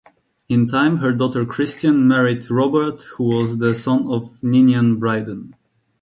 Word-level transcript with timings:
In 0.49 0.65
time 0.65 0.97
her 0.97 1.11
daughter 1.13 1.45
Christian 1.45 2.07
married 2.07 2.49
Robert 2.49 3.03
who 3.17 3.25
was 3.37 3.59
the 3.59 3.75
son 3.75 4.07
of 4.09 4.43
Ninian 4.43 4.97
Bryden. 4.97 5.53